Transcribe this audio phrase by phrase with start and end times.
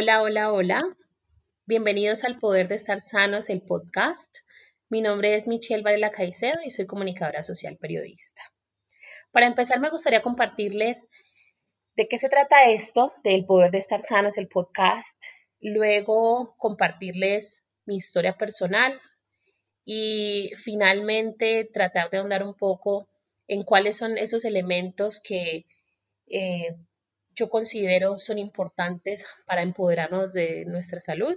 [0.00, 0.96] Hola, hola, hola.
[1.66, 4.32] Bienvenidos al Poder de Estar Sanos, el podcast.
[4.88, 8.40] Mi nombre es Michelle Varela Caicedo y soy comunicadora social periodista.
[9.32, 11.04] Para empezar, me gustaría compartirles
[11.96, 15.20] de qué se trata esto del Poder de Estar Sanos, el podcast.
[15.60, 19.00] Luego, compartirles mi historia personal
[19.84, 23.08] y finalmente tratar de ahondar un poco
[23.48, 25.66] en cuáles son esos elementos que
[26.28, 26.76] eh,
[27.38, 31.36] yo considero son importantes para empoderarnos de nuestra salud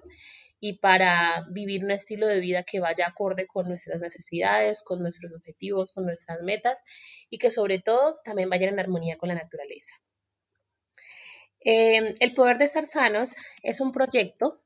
[0.59, 5.31] y para vivir un estilo de vida que vaya acorde con nuestras necesidades, con nuestros
[5.35, 6.79] objetivos, con nuestras metas
[7.29, 9.93] y que sobre todo también vaya en armonía con la naturaleza.
[11.63, 14.63] Eh, el Poder de Estar Sanos es un proyecto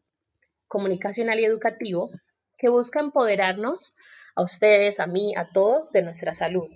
[0.68, 2.12] comunicacional y educativo
[2.58, 3.94] que busca empoderarnos
[4.36, 6.70] a ustedes, a mí, a todos de nuestra salud.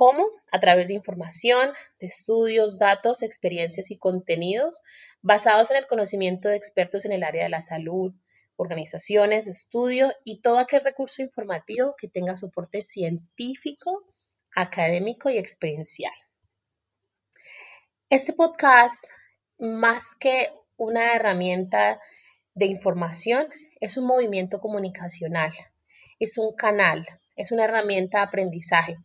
[0.00, 0.30] ¿Cómo?
[0.50, 4.82] A través de información, de estudios, datos, experiencias y contenidos
[5.20, 8.14] basados en el conocimiento de expertos en el área de la salud,
[8.56, 13.90] organizaciones estudio y todo aquel recurso informativo que tenga soporte científico,
[14.56, 16.14] académico y experiencial.
[18.08, 19.04] Este podcast,
[19.58, 22.00] más que una herramienta
[22.54, 23.48] de información,
[23.80, 25.52] es un movimiento comunicacional,
[26.18, 27.06] es un canal,
[27.36, 28.96] es una herramienta de aprendizaje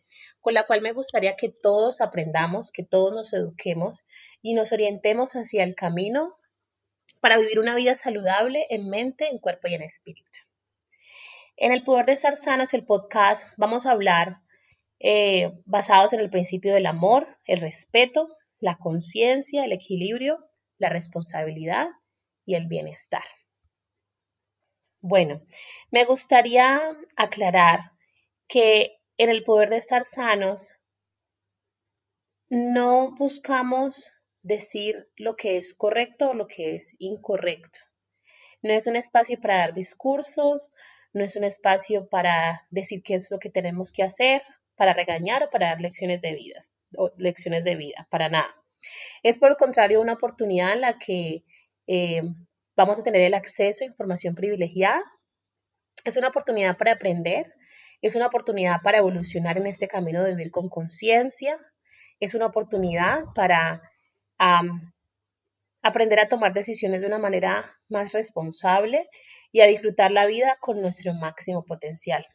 [0.45, 4.05] con la cual me gustaría que todos aprendamos, que todos nos eduquemos
[4.43, 6.35] y nos orientemos hacia el camino
[7.19, 10.38] para vivir una vida saludable en mente, en cuerpo y en espíritu.
[11.57, 14.38] En el poder de estar sanos, el podcast, vamos a hablar
[14.99, 18.27] eh, basados en el principio del amor, el respeto,
[18.59, 20.45] la conciencia, el equilibrio,
[20.77, 21.88] la responsabilidad
[22.45, 23.25] y el bienestar.
[25.01, 25.41] Bueno,
[25.89, 26.83] me gustaría
[27.16, 27.79] aclarar
[28.47, 30.73] que en el poder de estar sanos
[32.50, 34.12] no buscamos
[34.44, 37.79] decir lo que es correcto o lo que es incorrecto.
[38.62, 40.72] No es un espacio para dar discursos,
[41.13, 44.44] no es un espacio para decir qué es lo que tenemos que hacer,
[44.75, 46.59] para regañar o para dar lecciones de vida,
[46.97, 48.53] o lecciones de vida, para nada.
[49.23, 51.44] Es por el contrario una oportunidad en la que
[51.88, 52.22] eh,
[52.75, 55.01] vamos a tener el acceso a información privilegiada.
[56.03, 57.53] Es una oportunidad para aprender,
[58.05, 61.57] es una oportunidad para evolucionar en este camino de vivir con conciencia,
[62.19, 63.81] es una oportunidad para
[65.81, 69.09] aprender a tomar decisiones de una manera más responsable
[69.51, 72.27] y a disfrutar la vida con nuestro máximo potencial,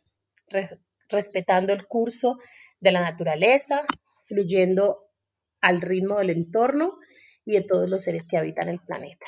[1.08, 2.38] respetando el curso
[2.80, 3.84] de la naturaleza,
[4.26, 5.04] fluyendo
[5.60, 6.98] al ritmo del entorno
[7.44, 9.26] y de todos los seres que habitan el planeta.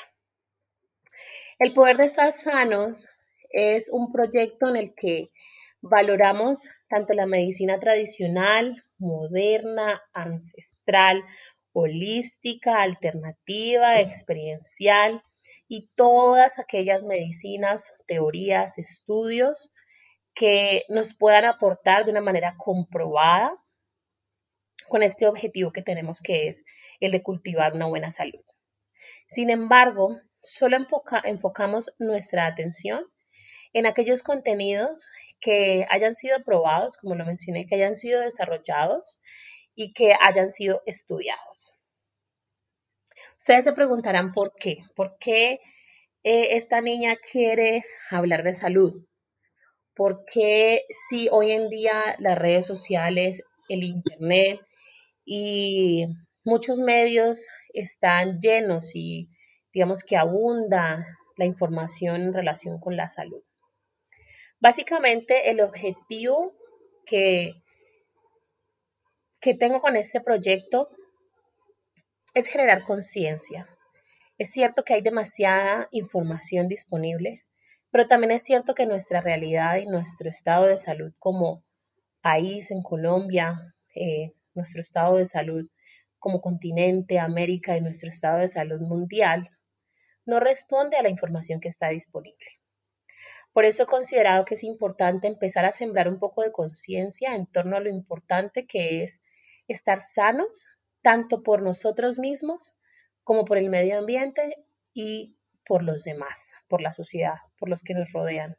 [1.60, 3.08] El poder de estar sanos
[3.50, 5.28] es un proyecto en el que
[5.82, 11.24] valoramos tanto la medicina tradicional, moderna, ancestral,
[11.72, 15.22] holística, alternativa, experiencial
[15.68, 19.72] y todas aquellas medicinas, teorías, estudios
[20.34, 23.52] que nos puedan aportar de una manera comprobada
[24.88, 26.64] con este objetivo que tenemos que es
[27.00, 28.42] el de cultivar una buena salud.
[29.28, 30.76] Sin embargo, solo
[31.24, 33.11] enfocamos nuestra atención
[33.72, 35.10] en aquellos contenidos
[35.40, 39.20] que hayan sido probados, como lo mencioné, que hayan sido desarrollados
[39.74, 41.72] y que hayan sido estudiados.
[43.36, 44.84] Ustedes se preguntarán por qué.
[44.94, 45.60] ¿Por qué
[46.22, 49.04] eh, esta niña quiere hablar de salud?
[49.94, 54.60] ¿Por qué si hoy en día las redes sociales, el Internet
[55.24, 56.06] y
[56.44, 59.28] muchos medios están llenos y
[59.72, 61.06] digamos que abunda
[61.36, 63.42] la información en relación con la salud.
[64.62, 66.54] Básicamente el objetivo
[67.04, 67.54] que,
[69.40, 70.88] que tengo con este proyecto
[72.32, 73.68] es generar conciencia.
[74.38, 77.42] Es cierto que hay demasiada información disponible,
[77.90, 81.64] pero también es cierto que nuestra realidad y nuestro estado de salud como
[82.20, 85.68] país en Colombia, eh, nuestro estado de salud
[86.20, 89.50] como continente, América y nuestro estado de salud mundial,
[90.24, 92.61] no responde a la información que está disponible.
[93.52, 97.46] Por eso he considerado que es importante empezar a sembrar un poco de conciencia en
[97.46, 99.20] torno a lo importante que es
[99.68, 100.68] estar sanos,
[101.02, 102.76] tanto por nosotros mismos
[103.24, 104.64] como por el medio ambiente
[104.94, 108.56] y por los demás, por la sociedad, por los que nos rodean.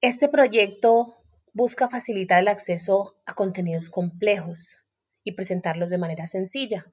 [0.00, 1.16] Este proyecto
[1.52, 4.78] busca facilitar el acceso a contenidos complejos
[5.24, 6.86] y presentarlos de manera sencilla.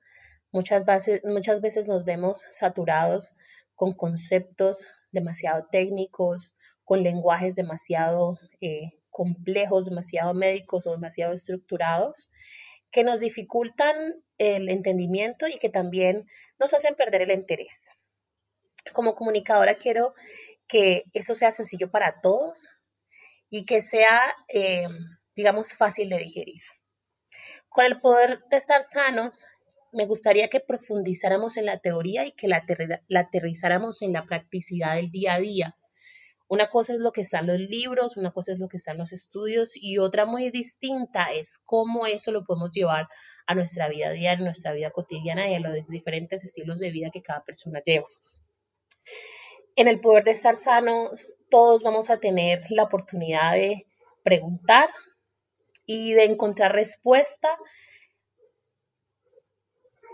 [0.51, 3.35] Muchas veces, muchas veces nos vemos saturados
[3.75, 12.29] con conceptos demasiado técnicos, con lenguajes demasiado eh, complejos, demasiado médicos o demasiado estructurados,
[12.91, 13.95] que nos dificultan
[14.37, 16.25] el entendimiento y que también
[16.59, 17.81] nos hacen perder el interés.
[18.93, 20.13] Como comunicadora quiero
[20.67, 22.67] que eso sea sencillo para todos
[23.49, 24.87] y que sea, eh,
[25.35, 26.61] digamos, fácil de digerir.
[27.69, 29.45] Con el poder de estar sanos,
[29.91, 32.65] me gustaría que profundizáramos en la teoría y que la,
[33.15, 35.75] aterrizáramos en la practicidad del día a día.
[36.49, 39.11] Una cosa es lo que están los libros, una cosa es lo que están los
[39.11, 43.07] estudios y otra muy distinta es cómo eso lo podemos llevar
[43.45, 47.21] a nuestra vida diaria, nuestra vida cotidiana y a los diferentes estilos de vida que
[47.21, 48.07] cada persona lleva.
[49.75, 53.85] En el poder de estar sanos, todos vamos a tener la oportunidad de
[54.23, 54.89] preguntar
[55.85, 57.49] y de encontrar respuesta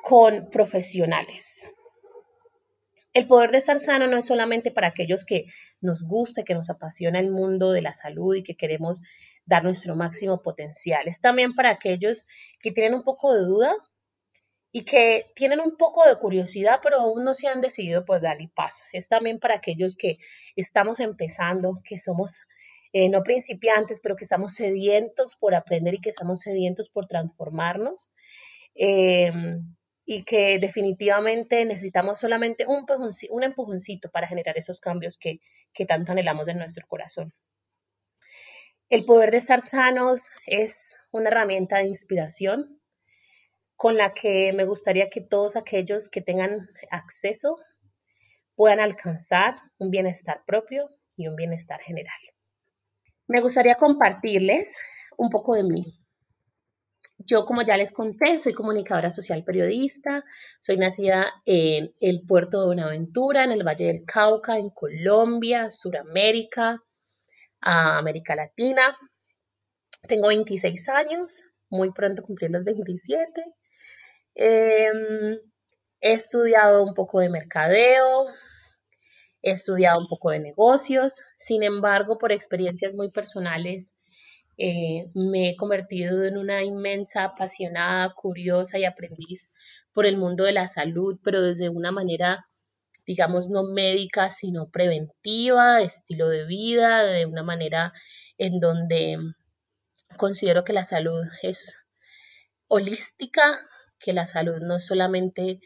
[0.03, 1.65] con profesionales.
[3.13, 5.45] El poder de estar sano no es solamente para aquellos que
[5.79, 9.01] nos gusta, que nos apasiona el mundo de la salud y que queremos
[9.45, 11.07] dar nuestro máximo potencial.
[11.07, 12.27] Es también para aquellos
[12.59, 13.73] que tienen un poco de duda
[14.73, 18.41] y que tienen un poco de curiosidad, pero aún no se han decidido por dar
[18.41, 18.83] el paso.
[18.91, 20.17] Es también para aquellos que
[20.57, 22.35] estamos empezando, que somos
[22.91, 28.11] eh, no principiantes, pero que estamos sedientos por aprender y que estamos sedientos por transformarnos.
[28.75, 29.63] Em,
[30.05, 32.85] y que definitivamente necesitamos solamente un,
[33.29, 37.33] un empujoncito para generar esos cambios que tanto anhelamos en nuestro corazón.
[38.89, 42.79] El poder de estar sanos es una herramienta de inspiración
[43.75, 47.57] con la que me gustaría que todos aquellos que tengan acceso
[48.55, 52.17] puedan alcanzar un bienestar propio y un bienestar general.
[53.27, 54.73] Me gustaría compartirles
[55.17, 55.99] un poco de mí.
[57.25, 60.23] Yo, como ya les conté, soy comunicadora social periodista,
[60.59, 66.81] soy nacida en el puerto de Buenaventura, en el Valle del Cauca, en Colombia, Suramérica,
[67.61, 68.97] América Latina.
[70.07, 73.43] Tengo 26 años, muy pronto cumplí los 27.
[74.35, 75.39] Em,
[76.01, 78.27] he estudiado un poco de mercadeo,
[79.41, 83.92] he estudiado un poco de negocios, sin embargo, por experiencias muy personales,
[84.57, 89.49] eh, me he convertido en una inmensa apasionada, curiosa y aprendiz
[89.93, 92.45] por el mundo de la salud, pero desde una manera,
[93.05, 97.93] digamos, no médica, sino preventiva, estilo de vida, de una manera
[98.37, 99.17] en donde
[100.17, 101.83] considero que la salud es
[102.67, 103.59] holística,
[103.99, 105.59] que la salud no es solamente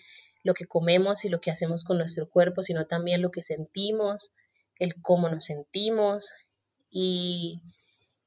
[0.43, 4.31] lo que comemos y lo que hacemos con nuestro cuerpo, sino también lo que sentimos,
[4.79, 6.29] el cómo nos sentimos
[6.89, 7.61] y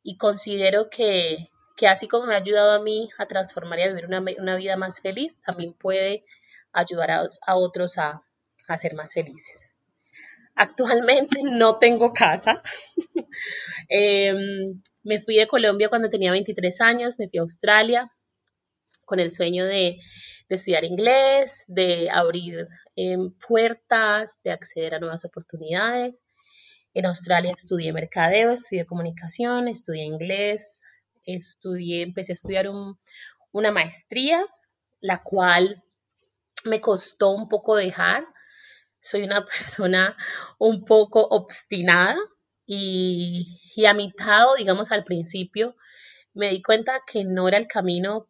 [0.02, 1.50] y considero que,
[1.88, 5.00] así como me ha ayudado a mí a transformar y a vivir una, vida más
[5.00, 6.24] feliz, también puede
[6.72, 8.22] ayudar a, otros a,
[8.68, 9.70] a, ser más felices.
[10.54, 12.62] Actualmente no tengo casa.
[13.88, 18.10] Em, me fui de Colombia cuando tenía 23 años, me fui a Australia
[19.04, 19.98] con el sueño de,
[20.48, 26.20] estudiar inglés, de abrir em, puertas, de acceder a nuevas oportunidades.
[26.92, 30.64] En Australia estudié mercadeo, estudié comunicación, estudié inglés,
[31.24, 32.68] estudié, empecé a estudiar
[33.52, 34.44] una maestría,
[35.00, 35.82] la cual
[36.64, 38.24] me costó un poco dejar.
[39.00, 40.16] Soy una persona
[40.58, 42.16] un poco obstinada
[42.66, 45.76] y, y a mitad, digamos al principio,
[46.34, 48.28] me di cuenta que no era el camino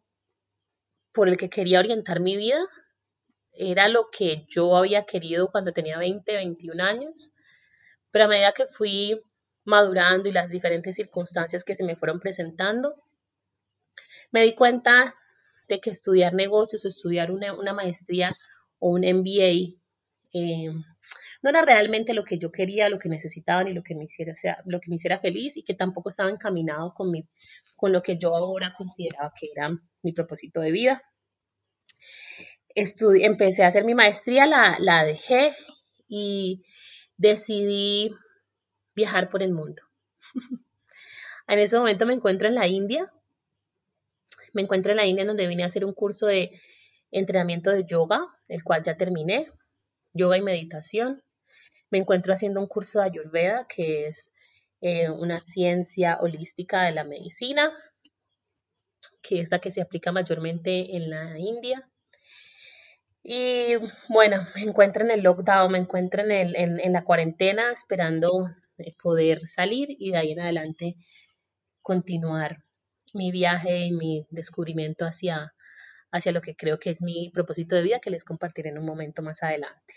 [1.13, 2.59] por el que quería orientar mi vida,
[3.53, 7.30] era lo que yo había querido cuando tenía 20, 21 años
[8.11, 9.21] pero a medida que fui
[9.63, 12.93] madurando y las diferentes circunstancias que se me fueron presentando,
[14.31, 15.13] me di cuenta
[15.67, 18.31] de que estudiar negocios o estudiar una, maestría
[18.79, 19.77] o un MBA
[20.33, 20.71] eh,
[21.41, 24.33] no era realmente lo que yo quería, lo que necesitaba ni lo que me hiciera,
[24.65, 27.27] lo que me hiciera feliz y que tampoco estaba encaminado con, mi,
[27.75, 29.69] con lo que yo ahora consideraba que era
[30.03, 31.03] mi propósito de vida.
[32.75, 35.55] empecé a hacer mi maestría, la, la dejé
[36.07, 36.63] y
[37.21, 38.15] decidí
[38.95, 39.83] viajar por el mundo.
[41.47, 43.11] en ese momento me encuentro en la India.
[44.53, 46.59] Me encuentro en la India donde vine a hacer un curso de
[47.11, 49.51] entrenamiento de yoga, el cual ya terminé,
[50.13, 51.21] yoga y meditación.
[51.91, 54.31] Me encuentro haciendo un curso de Ayurveda, que es
[54.81, 57.71] eh, una ciencia holística de la medicina,
[59.21, 61.87] que es la que se aplica mayormente en la India.
[63.23, 63.75] Y
[64.09, 68.95] bueno, me encuentro en el lockdown, me encuentro en, el, en, la cuarentena esperando eh,
[69.01, 70.95] poder salir y de ahí en adelante
[71.81, 72.63] continuar
[73.13, 75.53] mi viaje y mi descubrimiento hacia,
[76.11, 78.85] hacia lo que creo que es mi propósito de vida que les compartiré en un
[78.85, 79.93] momento más adelante.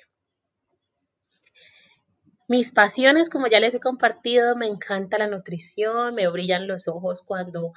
[2.47, 7.23] Mis pasiones, como ya les he compartido, me encanta la nutrición, me brillan los ojos
[7.26, 7.73] cuando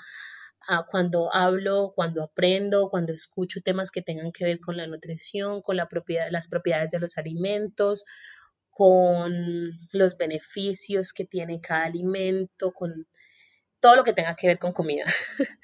[0.89, 5.77] cuando hablo, cuando aprendo, cuando escucho temas que tengan que ver con la nutrición, con
[5.77, 8.05] la propiedad, las propiedades de los alimentos,
[8.69, 9.31] con
[9.91, 13.07] los beneficios que tiene cada alimento, con
[13.79, 15.05] todo lo que tenga que ver con comida,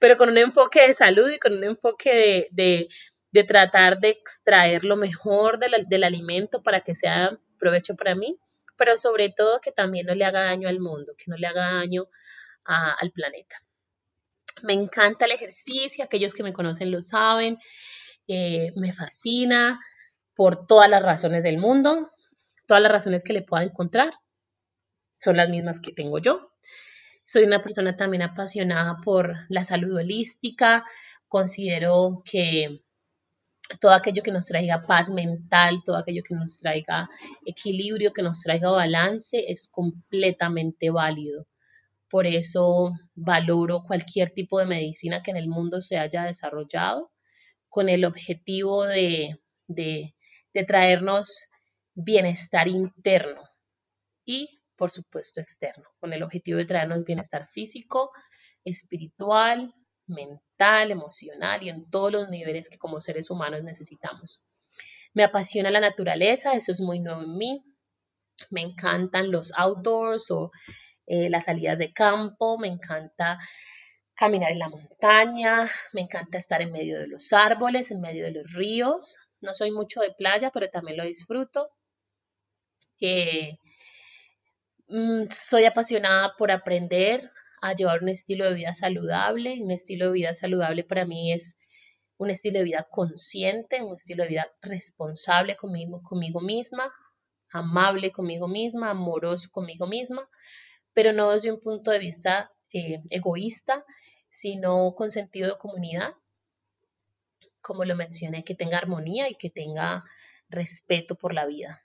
[0.00, 2.88] pero con un enfoque de salud y con un enfoque de,
[3.46, 8.38] tratar de extraer lo mejor del alimento para que sea provecho para mí,
[8.78, 11.74] pero sobre todo que también no le haga daño al mundo, que no le haga
[11.74, 12.06] daño
[12.64, 13.65] al planeta.
[14.62, 17.58] Me encanta el ejercicio, aquellos que me conocen lo saben,
[18.26, 19.80] eh, me fascina
[20.34, 22.10] por todas las razones del mundo,
[22.66, 24.12] todas las razones que le pueda encontrar
[25.18, 26.52] son las mismas que tengo yo.
[27.24, 30.84] Soy una persona también apasionada por la salud holística,
[31.28, 32.82] considero que
[33.80, 37.08] todo aquello que nos traiga paz mental, todo aquello que nos traiga
[37.44, 41.46] equilibrio, que nos traiga balance, es completamente válido.
[42.08, 47.10] Por eso valoro cualquier tipo de medicina que en el mundo se haya desarrollado
[47.68, 50.14] con el objetivo de, de,
[50.66, 51.48] traernos
[51.94, 53.42] bienestar interno
[54.24, 58.10] y, por supuesto, externo, con el objetivo de traernos bienestar físico,
[58.64, 59.74] espiritual,
[60.06, 64.42] mental, emocional y en todos los niveles que como seres humanos necesitamos.
[65.12, 67.62] Me apasiona la naturaleza, eso es muy nuevo en mí.
[68.50, 70.50] Me encantan los outdoors o
[71.06, 73.38] eh, las salidas de campo, me encanta
[74.16, 78.32] caminar en la montaña, me encanta estar en medio de los árboles, en medio de
[78.32, 79.16] los ríos.
[79.40, 81.68] No soy mucho de playa, pero también lo disfruto.
[83.00, 83.58] Eh,
[84.88, 89.62] mm, soy apasionada por aprender a llevar un estilo de vida saludable.
[89.62, 91.54] Un estilo de vida saludable para mí es
[92.18, 96.90] un estilo de vida consciente, un estilo de vida responsable conmigo, conmigo misma,
[97.50, 100.28] amable conmigo misma, amoroso conmigo misma
[100.96, 103.84] pero no desde un punto de vista eh, egoísta,
[104.30, 106.14] sino con sentido de comunidad,
[107.60, 110.04] como lo mencioné, que tenga armonía y que tenga
[110.48, 111.84] respeto por la vida.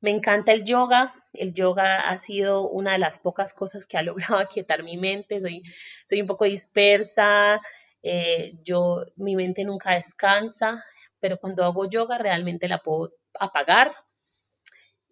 [0.00, 1.12] Me encanta el yoga.
[1.34, 5.42] El yoga ha sido una de las pocas cosas que ha logrado aquietar mi mente.
[5.42, 5.62] Soy,
[6.06, 7.60] soy un poco dispersa.
[8.02, 10.82] Eh, yo, mi mente nunca descansa,
[11.20, 13.92] pero cuando hago yoga realmente la puedo apagar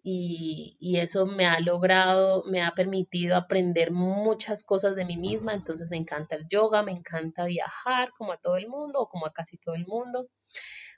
[0.09, 5.91] y, eso me ha logrado, me ha permitido aprender muchas cosas de mí misma, entonces
[5.91, 9.33] me encanta el yoga, me encanta viajar como a todo el mundo o como a
[9.33, 10.29] casi todo el mundo.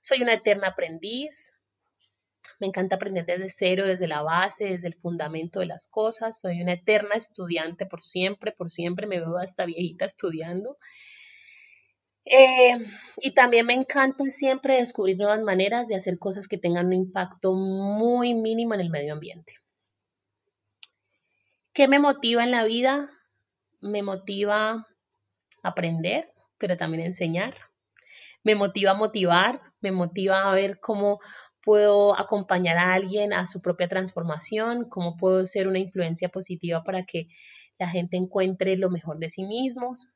[0.01, 1.43] Soy una eterna aprendiz,
[2.59, 6.61] me encanta aprender desde cero, desde la base, desde el fundamento de las cosas, soy
[6.61, 9.07] una eterna estudiante por siempre, por siempre.
[9.07, 10.77] Me veo hasta viejita estudiando
[12.29, 12.77] eh,
[13.17, 17.53] y también me encanta siempre descubrir nuevas maneras de hacer cosas que tengan un impacto
[17.53, 19.55] muy mínimo en el medio ambiente.
[21.73, 23.09] ¿Qué me motiva en la vida?
[23.81, 24.87] Me motiva
[25.63, 27.55] aprender, pero también enseñar.
[28.43, 31.19] Me motiva motivar, me motiva a ver cómo
[31.63, 37.05] puedo acompañar a alguien a su propia transformación, cómo puedo ser una influencia positiva para
[37.05, 37.27] que
[37.77, 40.09] la gente encuentre lo mejor de sí mismos,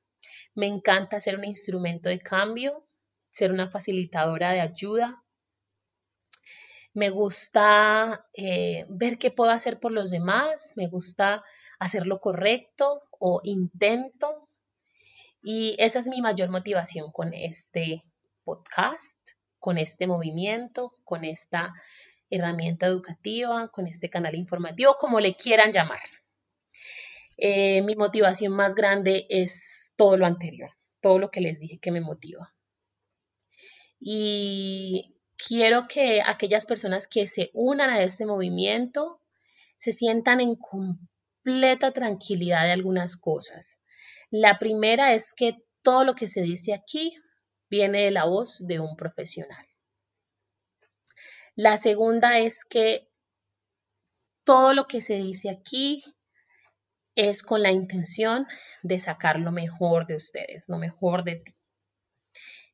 [0.55, 2.85] me encanta ser un instrumento de cambio,
[3.31, 5.23] ser una facilitadora de ayuda.
[6.93, 11.43] Me gusta eh, ver qué puedo hacer por los demás, me gusta
[11.79, 14.47] hacer lo correcto o intento.
[15.41, 18.03] Y esa es mi mayor motivación con este
[18.43, 21.73] podcast, con este movimiento, con esta
[22.29, 25.99] herramienta educativa, con este canal informativo, como le quieran llamar.
[27.37, 30.69] Eh, mi motivación más grande es todo lo anterior,
[30.99, 32.53] todo lo que les dije que me motiva.
[34.01, 39.21] Y quiero que aquellas personas que se unan a este movimiento
[39.77, 43.77] se sientan en completa tranquilidad de algunas cosas.
[44.29, 47.15] La primera es que todo lo que se dice aquí
[47.69, 49.65] viene de la voz de un profesional.
[51.55, 53.07] La segunda es que
[54.43, 56.03] todo lo que se dice aquí
[57.15, 58.47] es con la intención
[58.81, 61.55] de sacar lo mejor de ustedes, lo mejor de ti.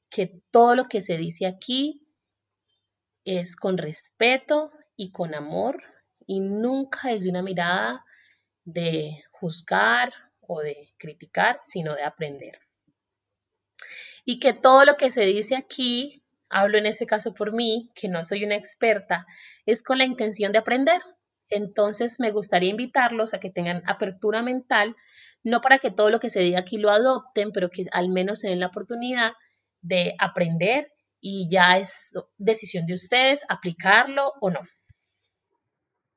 [0.10, 2.08] Que todo lo que se dice aquí
[3.26, 5.84] es con respeto y con amor
[6.26, 8.06] y nunca es de una mirada
[8.64, 12.60] de juzgar o de criticar, sino de aprender.
[14.26, 18.08] Y que todo lo que se dice aquí, hablo en ese caso por mí, que
[18.08, 19.26] no soy una experta,
[19.66, 21.02] es con la intención de aprender,
[21.50, 24.96] entonces, me gustaría invitarlos a que tengan apertura mental,
[25.44, 28.40] no para que todo lo que se diga aquí lo adopten, pero que al menos
[28.40, 29.34] se den la oportunidad
[29.82, 30.92] de aprender
[31.22, 34.60] y ya es decisión de ustedes aplicarlo o no.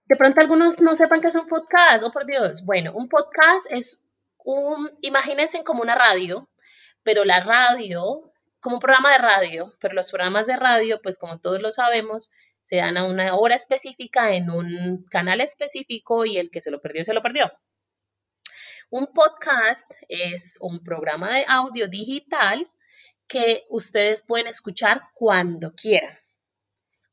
[0.07, 2.65] De pronto algunos no sepan qué es un podcast, oh por Dios.
[2.65, 4.05] Bueno, un podcast es
[5.01, 6.49] imagínense como una radio,
[7.03, 11.41] pero la radio, como un programa de radio, pero los programas de radio, pues como
[11.41, 12.31] todos lo sabemos,
[12.63, 16.81] se dan a una hora específica en un canal específico y el que se lo
[16.81, 17.53] perdió, se lo perdió.
[18.91, 22.71] Un podcast es un programa de audio digital
[23.27, 26.19] que ustedes pueden escuchar cuando quieran.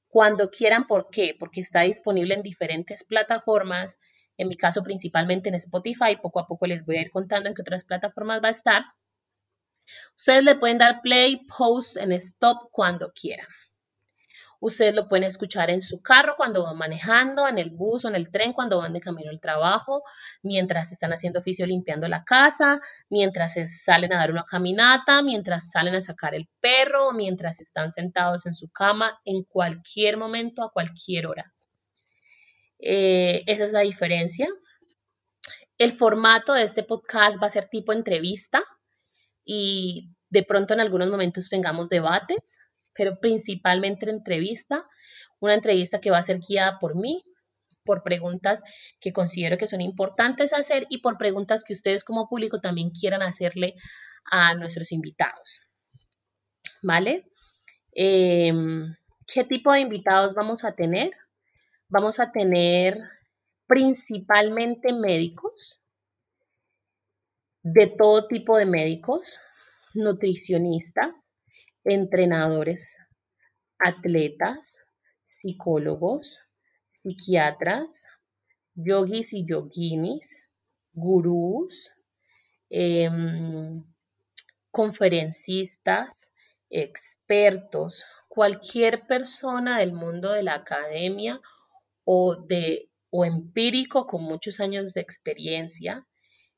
[0.08, 1.36] Cuando quieran, ¿por qué?
[1.40, 3.98] Porque está disponible en diferentes plataformas
[4.40, 7.56] en mi caso principalmente en Spotify, poco a poco les voy a ir contando en
[7.56, 8.86] qué otras plataformas va a estar.
[10.16, 13.48] Ustedes le pueden dar play, post en stop cuando quieran.
[14.62, 18.16] Ustedes lo pueden escuchar en su carro cuando van manejando, en el bus o en
[18.16, 20.04] el tren cuando van de camino al trabajo,
[20.44, 25.96] mientras están haciendo oficio limpiando la casa, mientras salen a dar una caminata, mientras salen
[25.96, 31.28] a sacar el perro, mientras están sentados en su cama, en cualquier momento, a cualquier
[31.28, 31.54] hora.
[32.80, 34.48] Eh, esa es la diferencia.
[35.78, 38.62] El formato de este podcast va a ser tipo entrevista
[39.46, 42.58] y de pronto en algunos momentos tengamos debates,
[43.00, 44.86] pero principalmente entrevista.
[45.40, 47.24] Una entrevista que va a ser guiada por mí,
[47.86, 48.62] por preguntas
[49.00, 53.22] que considero que son importantes hacer y por preguntas que ustedes como público también quieran
[53.22, 53.76] hacerle
[54.26, 55.62] a nuestros invitados.
[56.82, 57.24] ¿Vale?
[57.94, 61.12] Em, ¿Qué tipo de invitados vamos a tener?
[61.90, 62.98] vamos a tener
[63.68, 65.82] principalmente médicos,
[67.62, 69.40] de todo tipo de médicos,
[69.94, 71.14] nutricionistas,
[71.94, 72.98] entrenadores,
[73.78, 74.78] atletas,
[75.28, 76.40] psicólogos,
[77.02, 78.02] psiquiatras,
[78.76, 80.30] yogis y yoginis,
[80.94, 81.92] gurús,
[82.70, 83.84] em,
[84.72, 86.14] conferencistas,
[86.70, 91.42] expertos, cualquier persona del mundo de la academia
[92.04, 96.06] o, de, o empírico con muchos años de experiencia,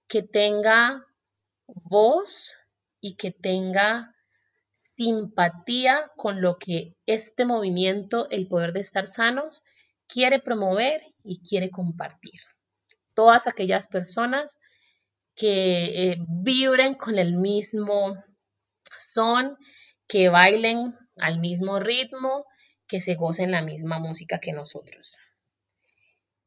[0.08, 1.06] que tenga
[1.67, 2.51] voz
[2.99, 4.13] y que tenga
[4.95, 9.63] simpatía con lo que este movimiento, el poder de estar sanos,
[10.08, 12.39] quiere promover y quiere compartir.
[13.13, 14.58] Todas aquellas personas
[15.36, 18.15] que eh, vibren con el mismo
[19.13, 19.58] son,
[20.08, 22.45] que bailen al mismo ritmo,
[22.88, 25.15] que se gocen la misma música que nosotros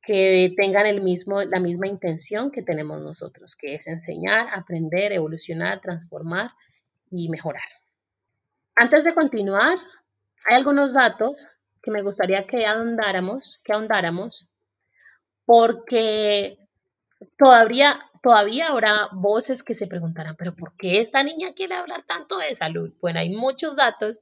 [0.04, 5.80] que tengan el mismo, la misma intención que tenemos nosotros, que es enseñar, aprender, evolucionar,
[5.80, 6.50] transformar
[7.10, 7.64] y mejorar.
[8.76, 9.78] Antes de continuar,
[10.46, 11.48] hay algunos datos
[11.80, 14.48] que me gustaría que ahondáramos, que ahondáramos,
[15.44, 16.58] porque
[17.38, 22.38] todavía, todavía habrá voces que se preguntarán, pero ¿por qué esta niña quiere hablar tanto
[22.38, 22.90] de salud?
[23.00, 24.20] Bueno, hay muchos datos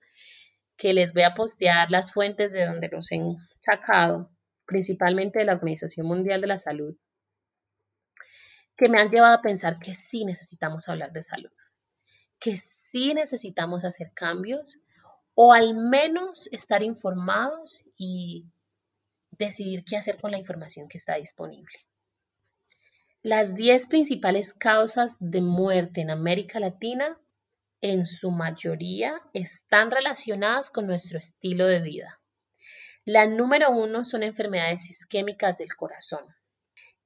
[0.77, 3.21] que les voy a postear las fuentes de donde los he
[3.59, 4.31] sacado
[4.67, 6.97] principalmente de la Organización Mundial de la Salud,
[8.77, 11.51] que me han llevado a pensar que sí necesitamos hablar de salud,
[12.39, 12.59] que
[12.93, 14.79] sí necesitamos hacer cambios
[15.35, 18.47] o al menos estar informados y
[19.31, 21.73] decidir qué hacer con la información que está disponible.
[23.23, 27.19] Las 10 principales causas de muerte en América Latina
[27.81, 32.21] en su mayoría están relacionadas con nuestro estilo de vida.
[33.05, 36.25] La número uno son enfermedades isquémicas del corazón,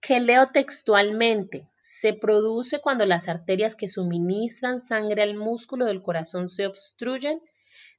[0.01, 1.70] que leo textualmente.
[2.00, 7.40] Se produce cuando las arterias que suministran sangre al músculo del corazón se obstruyen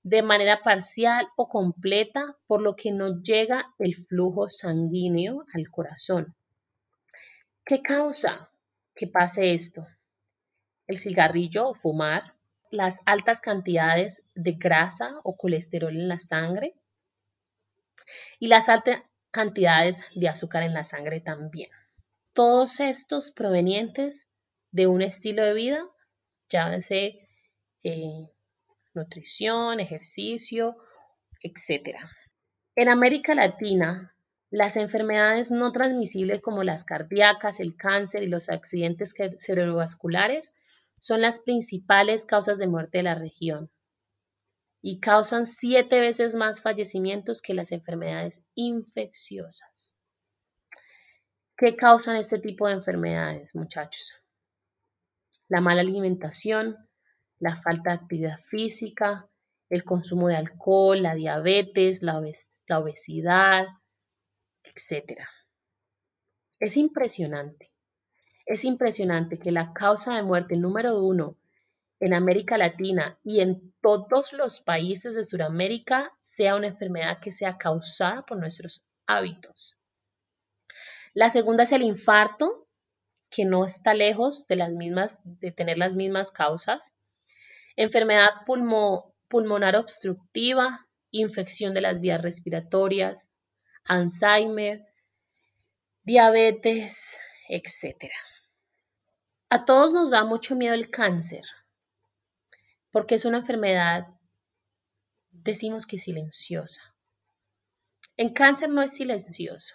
[0.03, 6.36] de manera parcial o completa, por lo que no llega el flujo sanguíneo al corazón.
[7.65, 8.51] ¿Qué causa
[8.95, 9.88] que pase esto?
[10.86, 12.36] El cigarrillo o fumar,
[12.69, 16.75] las altas cantidades de grasa o colesterol en la sangre,
[18.39, 21.71] y las altas cantidades de azúcar en la sangre también.
[22.38, 24.28] Todos estos provenientes
[24.71, 25.84] de un estilo de vida,
[26.50, 27.28] llámese
[27.84, 28.30] eh,
[28.93, 30.78] nutrición, ejercicio,
[31.41, 31.97] etc.
[32.76, 34.15] En América Latina,
[34.52, 40.54] las enfermedades no transmisibles como las cardíacas, el cáncer y los accidentes cerebrovasculares
[41.02, 43.71] son las principales causas de muerte de la región
[44.84, 49.96] y causan siete veces más fallecimientos que las enfermedades infecciosas.
[51.60, 54.13] ¿Qué causan este tipo de enfermedades, muchachos?
[55.48, 56.78] La mala alimentación,
[57.39, 59.28] la falta de actividad física,
[59.67, 62.22] el consumo de alcohol, la diabetes, la,
[62.78, 63.65] obesidad,
[64.65, 65.20] etc.
[66.60, 67.72] Es impresionante,
[68.46, 71.38] es impresionante que la causa de muerte número uno
[72.00, 77.58] en América Latina y en todos los países de Sudamérica sea una enfermedad que sea
[77.58, 79.76] causada por nuestros hábitos.
[81.17, 82.67] La segunda es el infarto,
[83.32, 86.91] que no está lejos de las mismas, de tener las mismas causas.
[87.75, 93.32] Enfermedad pulmonar obstructiva, infección de las vías respiratorias,
[93.84, 94.86] Alzheimer,
[96.03, 97.17] diabetes,
[97.49, 98.12] etc.
[99.49, 101.45] A todos nos da mucho miedo el cáncer,
[102.91, 104.06] porque es una enfermedad,
[105.32, 106.93] decimos que silenciosa.
[108.17, 109.73] El cáncer no es silencioso.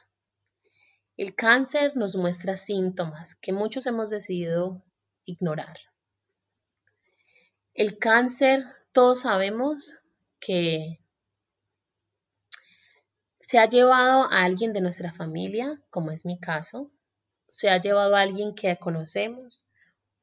[1.16, 4.83] El cáncer nos muestra síntomas que muchos hemos decidido
[5.27, 5.77] ignorar.
[7.75, 9.92] El cáncer, todos sabemos
[10.40, 11.01] que
[13.40, 16.90] se ha llevado a alguien de nuestra familia, como es mi caso,
[17.48, 19.66] se ha llevado a alguien que conocemos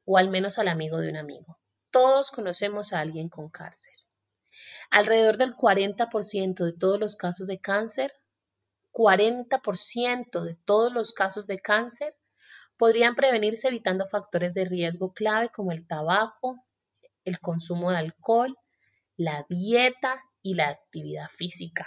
[0.04, 1.60] o al menos al amigo de un amigo.
[1.92, 3.94] Todos conocemos a alguien con cáncer.
[4.90, 8.12] Alrededor del 40% de todos los casos de cáncer
[8.92, 12.16] 40% de todos los casos de cáncer
[12.76, 16.64] podrían prevenirse evitando factores de riesgo clave como el tabaco,
[17.24, 18.56] el consumo de alcohol,
[19.16, 21.86] la dieta y la actividad física.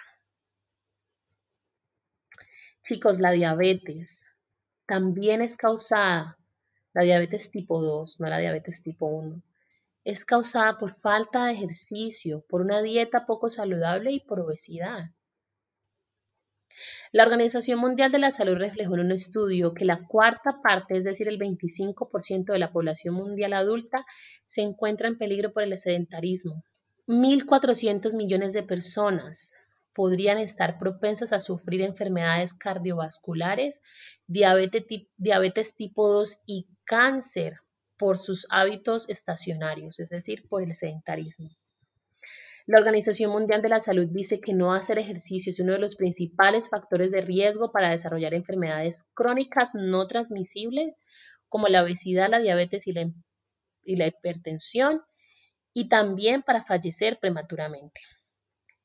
[2.81, 4.23] Chicos, la diabetes
[4.85, 6.37] también es causada,
[6.93, 9.41] la diabetes tipo 2, no la diabetes tipo 1,
[10.03, 15.11] es causada por falta de ejercicio, por una dieta poco saludable y por obesidad.
[17.11, 21.03] La Organización Mundial de la Salud reflejó en un estudio que la cuarta parte, es
[21.03, 24.05] decir, el 25% de la población mundial adulta,
[24.47, 26.63] se encuentra en peligro por el sedentarismo.
[27.07, 29.53] 1.400 millones de personas
[29.93, 33.79] podrían estar propensas a sufrir enfermedades cardiovasculares,
[34.27, 37.57] diabetes, tipo 2 y cáncer
[37.97, 41.49] por sus hábitos estacionarios, es decir, por el sedentarismo.
[42.65, 45.97] La Organización Mundial de la Salud dice que no hacer ejercicio es uno de los
[45.97, 50.95] principales factores de riesgo para desarrollar enfermedades crónicas no transmisibles
[51.49, 53.11] como la obesidad, la diabetes y la,
[53.83, 55.01] y la hipertensión
[55.73, 57.99] y también para fallecer prematuramente.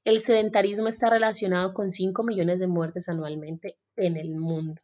[0.04, 4.82] El sedentarismo está relacionado con 5 millones de muertes anualmente en el mundo.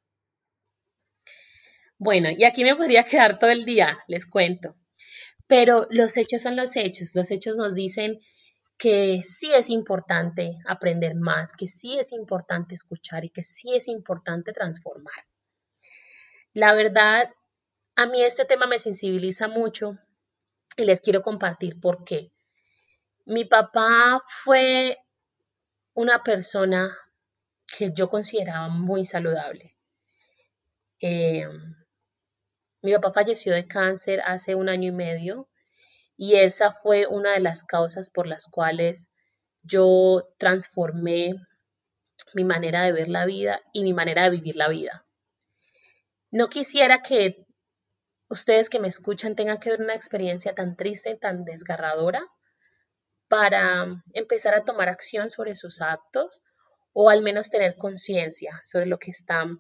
[1.99, 4.77] Bueno, y aquí me podría quedar todo el día, les cuento.
[5.47, 7.15] Pero los hechos son los hechos.
[7.15, 8.21] Los hechos nos dicen
[8.77, 13.89] que sí es importante aprender más, que sí es importante escuchar y que sí es
[13.89, 15.27] importante transformar.
[16.53, 17.33] La verdad,
[17.97, 19.99] a mí este tema me sensibiliza mucho
[20.77, 22.33] y les quiero compartir por qué.
[23.25, 24.99] Mi papá fue
[25.95, 26.97] una persona
[27.79, 29.77] que yo consideraba muy saludable.
[31.01, 31.47] Eh,
[32.83, 35.49] mi papá falleció de cáncer hace un año y medio
[36.17, 39.09] y esa fue una de las causas por las cuales
[39.63, 41.35] yo transformé
[42.35, 45.05] mi manera de ver la vida y mi manera de vivir la vida.
[46.31, 47.47] No quisiera que
[48.29, 52.23] ustedes que me escuchan tengan que ver una experiencia tan triste, tan desgarradora,
[53.29, 56.43] para empezar a tomar acción sobre sus actos
[56.93, 59.59] o al menos tener conciencia sobre lo que están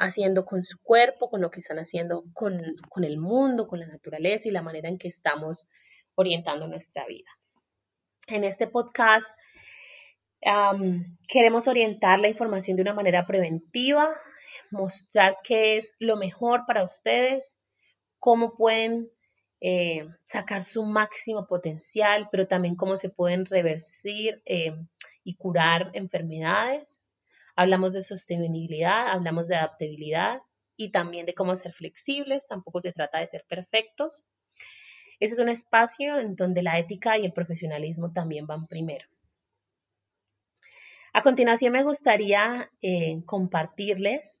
[0.00, 2.58] haciendo con su cuerpo, con lo que están haciendo con,
[3.04, 5.68] el mundo, con la naturaleza y la manera en que estamos
[6.14, 7.28] orientando nuestra vida.
[8.26, 9.26] En este podcast
[11.28, 14.08] queremos orientar la información de una manera preventiva,
[14.70, 17.58] mostrar qué es lo mejor para ustedes,
[18.18, 19.10] cómo pueden
[19.60, 24.74] eh, sacar su máximo potencial, pero también cómo se pueden revertir eh,
[25.24, 26.99] y curar enfermedades
[27.60, 30.40] Hablamos de sostenibilidad, hablamos de adaptabilidad
[30.76, 32.46] y también de cómo ser flexibles.
[32.48, 34.24] Tampoco se trata de ser perfectos.
[35.18, 39.06] Ese es un espacio en donde la ética y el profesionalismo también van primero.
[41.12, 44.38] A continuación me gustaría eh, compartirles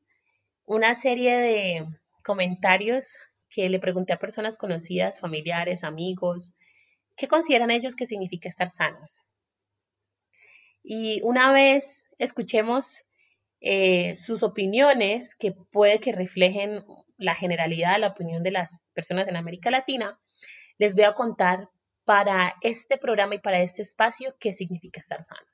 [0.64, 1.86] una serie de
[2.24, 3.06] comentarios
[3.50, 6.54] que le pregunté a personas conocidas, familiares, amigos,
[7.18, 9.14] ¿qué consideran ellos que significa estar sanos?
[10.82, 12.90] Y una vez escuchemos
[13.60, 16.82] eh, sus opiniones, que puede que reflejen
[17.18, 20.18] la generalidad, la opinión de las personas en América Latina,
[20.78, 21.68] les voy a contar
[22.04, 25.46] para este programa y para este espacio qué significa estar sano.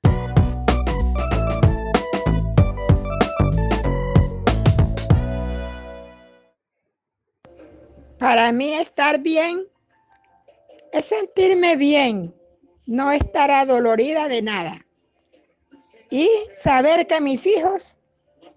[8.21, 9.67] Para mí estar bien
[10.93, 12.35] es sentirme bien,
[12.87, 14.86] no estar adolorida de nada
[16.11, 17.99] y saber que mis hijos,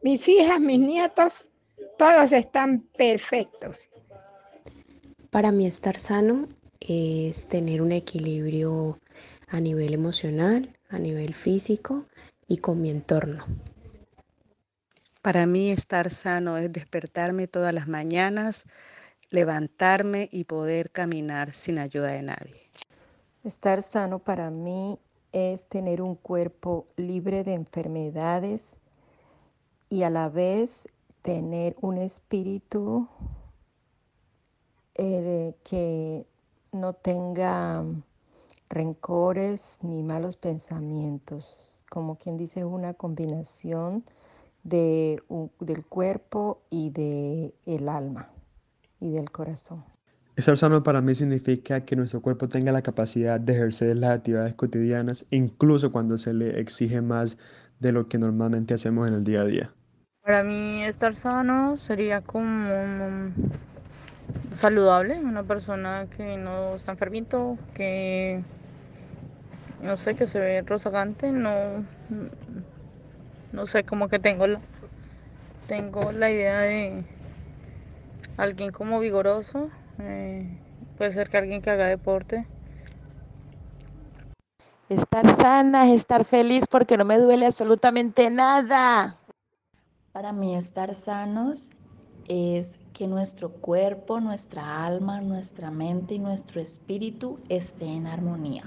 [0.02, 1.48] mis hijas, mis nietos,
[1.98, 3.90] todos están perfectos.
[5.30, 6.48] Para mí estar sano
[6.80, 9.00] es tener un equilibrio
[9.48, 12.06] a nivel emocional, a nivel físico
[12.48, 13.46] y con mi entorno.
[15.22, 18.66] Para mí estar sano es despertarme todas las mañanas,
[19.30, 22.72] levantarme y poder caminar sin ayuda de nadie.
[23.44, 24.98] Estar sano para mí
[25.32, 28.76] es tener un cuerpo libre de enfermedades
[29.90, 30.88] y a la vez
[31.22, 33.08] tener un espíritu
[34.96, 36.26] eh, que
[36.72, 37.84] no tenga
[38.70, 44.04] rencores ni malos pensamientos, como quien dice una combinación
[44.64, 45.22] de,
[45.60, 48.30] del cuerpo y del el alma
[49.00, 49.84] y del corazón.
[50.40, 54.56] Estar sano para mí significa que nuestro cuerpo tenga la capacidad de ejercer las actividades
[54.56, 57.38] cotidianas, incluso cuando se le exige más
[57.82, 59.74] de lo que normalmente hacemos en el día a día.
[60.22, 63.34] Para mí estar sano sería como
[64.52, 68.42] saludable, una persona que no está enfermito, que
[69.84, 71.84] no sé, que se ve rozagante, no,
[73.52, 74.62] no sé, como que tengo la,
[75.68, 77.04] tengo la idea de
[78.38, 79.70] alguien como vigoroso,
[80.00, 80.48] eh,
[80.98, 82.48] puede ser que alguien que haga deporte.
[84.90, 89.18] Estar sana es estar feliz porque no me duele absolutamente nada.
[90.14, 91.72] Para mí estar sanos
[92.28, 98.64] es que nuestro cuerpo, nuestra alma, nuestra mente y nuestro espíritu estén en armonía.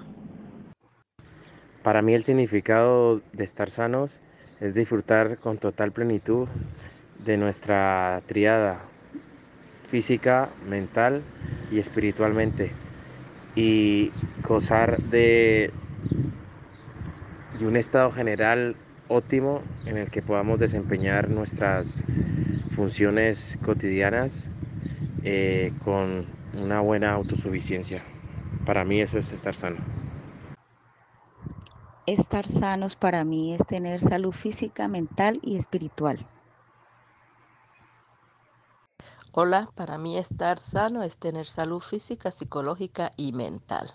[1.83, 4.21] Para mí el significado de estar sanos
[4.61, 6.47] es disfrutar con total plenitud
[7.25, 8.92] de nuestra triada
[9.93, 11.23] física, mental
[11.71, 12.73] y espiritualmente
[13.55, 14.11] y
[14.43, 15.71] gozar de,
[17.61, 18.75] un estado general
[19.09, 22.07] óptimo en el que podamos desempeñar nuestras
[22.75, 24.49] funciones cotidianas
[25.25, 26.25] eh, con
[26.55, 28.03] una buena autosuficiencia.
[28.65, 29.77] Para mí eso es estar sano.
[32.07, 36.19] Estar sanos para mí es tener salud física, mental y espiritual.
[39.35, 43.91] Hola, para mí estar sano es tener salud física, psicológica y mental.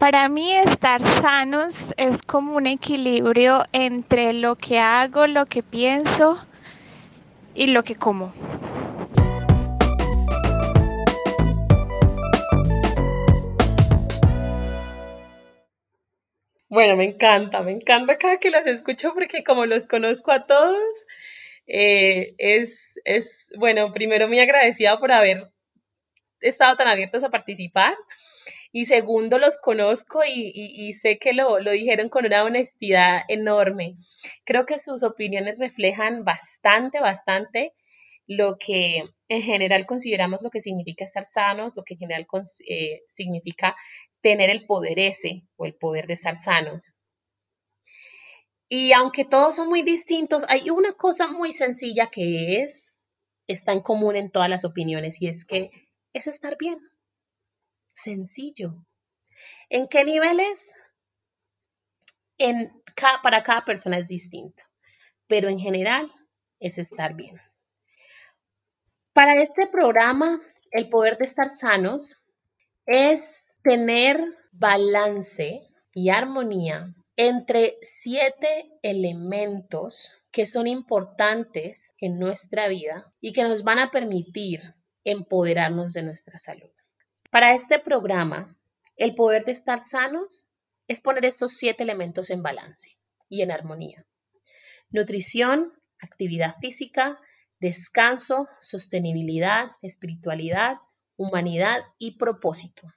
[0.00, 6.36] Para mí estar sanos es como un equilibrio entre lo que hago, lo que pienso
[7.54, 8.32] y lo que como.
[16.68, 21.06] Bueno, me encanta, me encanta cada que los escucho porque como los conozco a todos,
[21.66, 25.50] eh, es, es, bueno, primero muy agradecida por haber
[26.40, 27.94] estado tan abiertos a participar
[28.72, 33.96] y segundo los conozco y, sé que lo, dijeron con una honestidad enorme.
[34.44, 37.72] Creo que sus opiniones reflejan bastante, bastante
[38.26, 42.26] lo que en general consideramos lo que significa estar sanos, lo que en general
[42.68, 43.74] eh, significa
[44.20, 46.92] tener el poder ese o el poder de estar sanos.
[48.68, 52.96] Y aunque todos son muy distintos, hay una cosa muy sencilla que es,
[53.46, 55.70] está en común en todas las opiniones y es que
[56.12, 56.78] es estar bien.
[57.92, 58.74] Sencillo.
[59.68, 60.70] ¿En qué niveles?
[62.38, 62.82] En
[63.22, 64.64] para cada persona es distinto,
[65.26, 66.10] pero en general
[66.58, 67.36] es estar bien.
[69.12, 70.40] Para este programa,
[70.72, 72.16] el poder de estar sanos
[72.86, 73.30] es
[73.62, 74.18] tener
[74.52, 75.60] balance
[75.92, 83.78] y armonía entre siete elementos que son importantes en nuestra vida y que nos van
[83.78, 84.60] a permitir
[85.04, 86.70] empoderarnos de nuestra salud.
[87.30, 88.56] Para este programa,
[88.96, 90.46] el poder de estar sanos
[90.88, 92.98] es poner estos siete elementos en balance
[93.28, 94.04] y en armonía.
[94.90, 97.18] Nutrición, actividad física,
[97.58, 100.76] descanso, sostenibilidad, espiritualidad,
[101.16, 102.92] humanidad y propósito.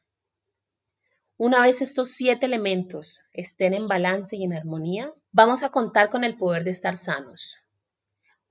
[1.42, 6.26] Una vez estos siete elementos estén en balance y en armonía, vamos a contar con
[6.26, 7.56] el poder de estar sanos.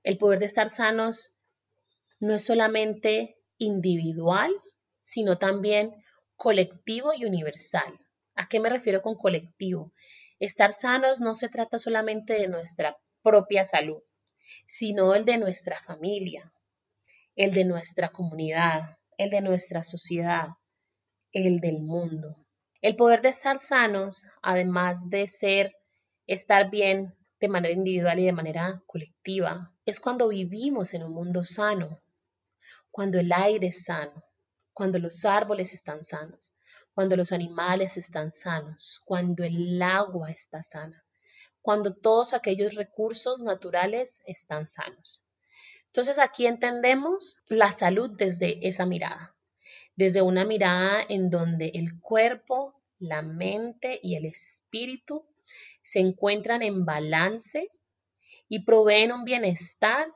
[0.01, 1.35] El poder de estar sanos
[2.19, 4.51] no es solamente individual,
[5.03, 6.03] sino también
[6.35, 7.99] colectivo y universal.
[8.33, 9.93] ¿A qué me refiero con colectivo?
[10.39, 14.01] Estar sanos no se trata solamente de nuestra propia salud,
[14.65, 16.51] sino el de nuestra familia,
[17.35, 20.47] el de nuestra comunidad, el de nuestra sociedad,
[21.31, 22.47] el del mundo.
[22.81, 25.75] El poder de estar sanos, además de ser
[26.27, 31.43] estar bien de manera individual y de manera colectiva, es cuando vivimos en un mundo
[31.43, 31.99] sano,
[32.89, 34.23] cuando el aire es sano,
[34.71, 36.53] cuando los árboles están sanos,
[36.93, 41.03] cuando los animales están sanos, cuando el agua está sana,
[41.61, 45.25] cuando todos aquellos recursos naturales están sanos.
[45.87, 49.35] Entonces aquí entendemos la salud desde esa mirada
[49.99, 55.25] desde una mirada en donde el cuerpo, la mente y el espíritu
[55.83, 57.67] se encuentran en balance
[58.47, 60.07] y proveen un bienestar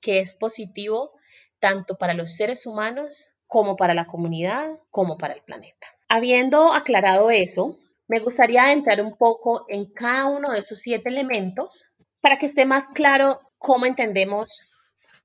[0.00, 1.12] que es positivo
[1.60, 5.86] tanto para los seres humanos como para la comunidad, como para el planeta.
[6.08, 11.88] Habiendo aclarado eso, me gustaría entrar un poco en cada uno de esos siete elementos
[12.20, 14.48] para que esté más claro cómo entendemos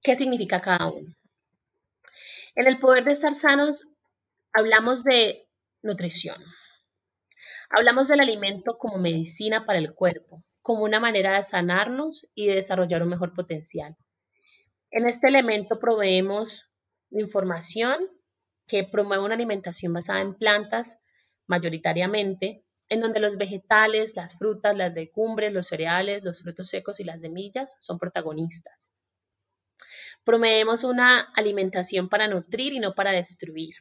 [0.03, 1.07] qué significa cada uno.
[2.59, 3.87] En el poder de estar sanos
[4.51, 5.47] hablamos de
[5.81, 6.43] nutrición.
[7.69, 12.55] Hablamos del alimento como medicina para el cuerpo, como una manera de sanarnos y de
[12.55, 13.95] desarrollar un mejor potencial.
[14.91, 16.69] En este elemento proveemos
[17.11, 17.97] información
[18.67, 20.99] que promueve una alimentación basada en plantas,
[21.47, 27.05] mayoritariamente, en donde los vegetales, las frutas, las legumbres, los cereales, los frutos secos y
[27.05, 28.73] las semillas son protagonistas.
[30.23, 33.75] Promovemos una alimentación para nutrir y no para destruir.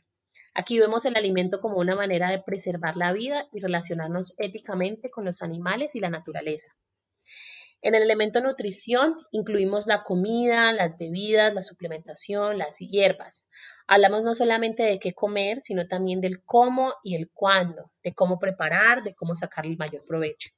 [0.55, 5.25] Aquí vemos el alimento como una manera de preservar la vida y relacionarnos éticamente con
[5.25, 6.73] los animales y la naturaleza.
[7.81, 13.47] En el elemento nutrición incluimos la comida, las bebidas, la suplementación, las hierbas.
[13.87, 18.41] Hablamos no solamente de qué comer, sino también del cómo y el cuándo, de cómo
[18.41, 20.51] preparar, de cómo sacar el mayor provecho.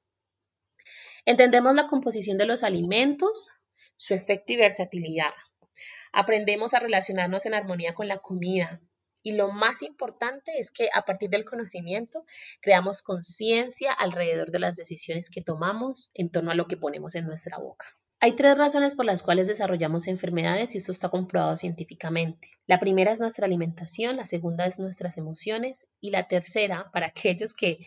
[1.26, 3.50] Entendemos la composición de los alimentos,
[3.98, 5.34] su efecto y versatilidad.
[6.12, 8.80] Aprendemos a relacionarnos en armonía con la comida,
[9.22, 12.24] y lo más importante es que a partir del conocimiento
[12.60, 17.26] creamos conciencia alrededor de las decisiones que tomamos en torno a lo que ponemos en
[17.26, 17.86] nuestra boca.
[18.22, 22.50] Hay tres razones por las cuales desarrollamos enfermedades y esto está comprobado científicamente.
[22.66, 27.54] La primera es nuestra alimentación, la segunda es nuestras emociones y la tercera, para aquellos
[27.54, 27.78] que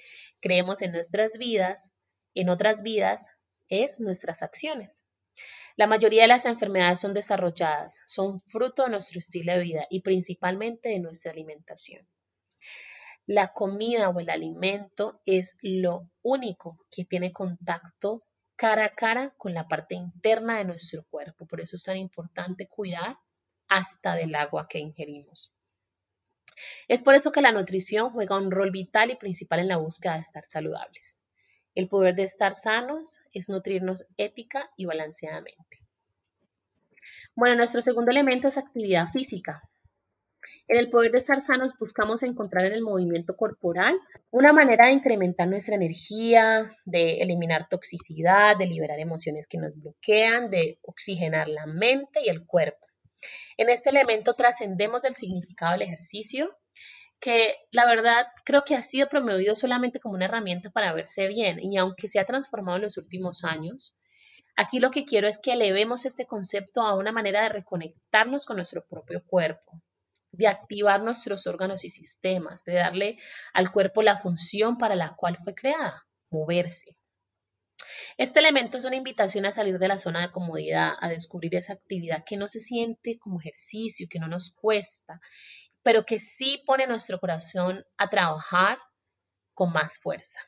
[0.42, 1.92] creemos en nuestras vidas,
[2.34, 3.22] en otras vidas,
[3.70, 5.06] es nuestras acciones.
[5.76, 10.02] La mayoría de las enfermedades son desarrolladas, son fruto de nuestro estilo de vida y
[10.02, 12.08] principalmente de nuestra alimentación.
[13.26, 18.22] La comida o el alimento es lo único que tiene contacto
[18.56, 21.48] cara a cara con la parte interna de nuestro cuerpo.
[21.48, 23.18] Por eso es tan importante cuidar
[23.68, 25.52] hasta del agua que ingerimos.
[26.88, 30.14] Es por eso que la nutrición juega un rol vital y principal en la búsqueda
[30.16, 31.18] de estar saludables.
[31.76, 35.80] El poder de estar sanos es nutrirnos ética y balanceadamente.
[37.36, 39.64] Bueno, nuestro segundo elemento es actividad física.
[40.68, 43.96] En el poder de estar sanos buscamos encontrar en el movimiento corporal
[44.30, 50.50] una manera de incrementar nuestra energía, de eliminar toxicidad, de liberar emociones que nos bloquean,
[50.50, 52.88] de oxigenar la mente y el cuerpo.
[53.58, 56.56] En este elemento trascendemos el significado del ejercicio
[57.24, 61.58] que la verdad creo que ha sido promovido solamente como una herramienta para verse bien
[61.62, 63.96] y aunque se ha transformado en los últimos años,
[64.58, 68.58] aquí lo que quiero es que elevemos este concepto a una manera de reconectarnos con
[68.58, 69.82] nuestro propio cuerpo,
[70.34, 73.18] de activar nuestros órganos y sistemas, de darle
[73.54, 76.98] al cuerpo la función para la cual fue creada, moverse.
[78.18, 81.74] Este elemento es una invitación a salir de la zona de comodidad, a descubrir esa
[81.74, 85.22] actividad que no se siente como ejercicio, que no nos cuesta
[85.84, 88.80] pero que sí pone nuestro corazón a trabajar
[89.54, 90.40] con más fuerza.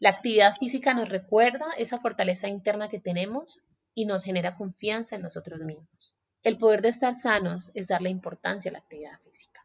[0.00, 5.22] La actividad física nos recuerda esa fortaleza interna que tenemos y nos genera confianza en
[5.22, 6.14] nosotros mismos.
[6.42, 9.64] El poder de estar sanos es darle importancia a la actividad física.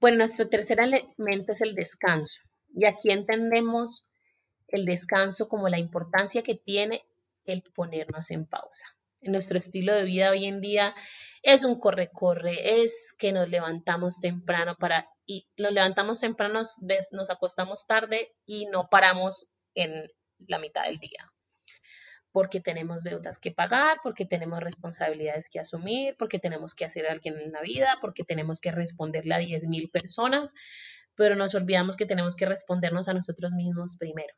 [0.00, 2.42] Bueno, nuestro tercer elemento es el descanso.
[2.72, 4.06] Y aquí entendemos
[4.68, 7.04] el descanso como la importancia que tiene
[7.44, 8.86] el ponernos en pausa.
[9.20, 10.94] En nuestro estilo de vida hoy en día
[11.44, 16.62] es un corre-corre, es que nos levantamos temprano para y nos levantamos temprano,
[17.12, 20.06] nos acostamos tarde y no paramos en
[20.38, 21.30] la mitad del día.
[22.32, 27.38] Porque tenemos deudas que pagar, porque tenemos responsabilidades que asumir, porque tenemos que hacer alguien
[27.38, 30.50] en la vida, porque tenemos que responderle a 10.000 personas,
[31.14, 34.34] pero nos olvidamos que tenemos que respondernos a nosotros mismos primero.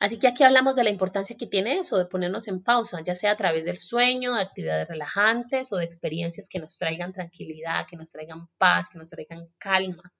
[0.00, 3.14] Así que aquí hablamos de la importancia que tiene eso, de ponernos en pausa, ya
[3.14, 7.86] sea a través del sueño, de actividades relajantes o de experiencias que nos traigan tranquilidad,
[7.88, 10.12] que nos traigan paz, que nos traigan calma.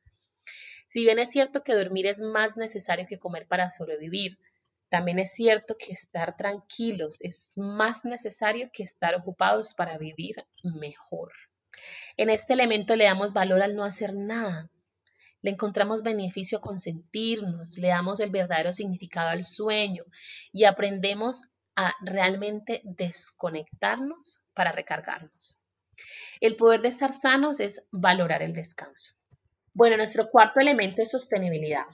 [0.88, 4.38] Si bien es cierto que dormir es más necesario que comer para sobrevivir,
[4.88, 11.33] también es cierto que estar tranquilos es más necesario que estar ocupados para vivir mejor.
[12.16, 14.70] En este elemento le damos valor al no hacer nada,
[15.44, 20.04] le encontramos beneficio a consentirnos, le damos el verdadero significado al sueño
[20.54, 25.60] y aprendemos a realmente desconectarnos para recargarnos.
[26.40, 29.12] El poder de estar sanos es valorar el descanso.
[29.74, 31.84] Bueno, nuestro cuarto elemento es sostenibilidad.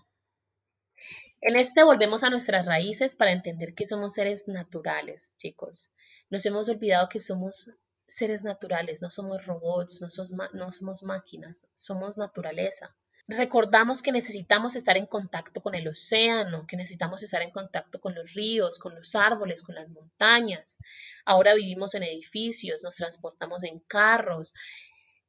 [1.43, 5.93] En este volvemos a nuestras raíces para entender que somos seres naturales, chicos.
[6.29, 7.69] Nos hemos olvidado que somos
[8.07, 12.95] seres naturales, no somos robots, no somos, no somos máquinas, somos naturaleza.
[13.37, 18.15] Recordamos que necesitamos estar en contacto con el océano, que necesitamos estar en contacto con
[18.15, 20.77] los ríos, con los árboles, con las montañas.
[21.25, 24.55] Ahora vivimos en edificios, nos transportamos en carros.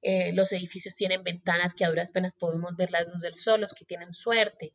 [0.01, 3.61] eh, los edificios tienen ventanas que a duras penas podemos ver la luz del sol,
[3.61, 4.73] los que tienen suerte.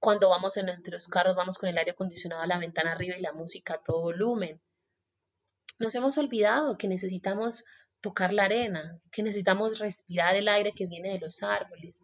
[0.00, 3.22] Cuando vamos en nuestros carros, vamos con el aire acondicionado a la ventana arriba y
[3.22, 4.60] la música a todo volumen.
[5.78, 7.64] Nos hemos olvidado que necesitamos
[8.00, 11.94] tocar la arena, que necesitamos respirar el aire que viene de los árboles.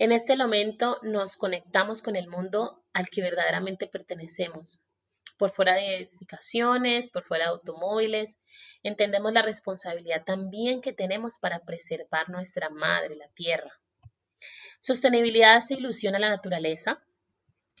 [0.00, 4.80] En este momento nos conectamos con el mundo al que verdaderamente pertenecemos.
[5.36, 8.36] Por fuera de edificaciones, por fuera de automóviles,
[8.84, 13.72] entendemos la responsabilidad también que tenemos para preservar nuestra madre, la tierra.
[14.78, 17.02] Sostenibilidad hace ilusión a la naturaleza,